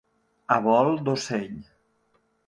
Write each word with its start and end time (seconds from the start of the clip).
A 0.53 0.55
vol 0.67 0.89
d'ocell. 1.09 1.59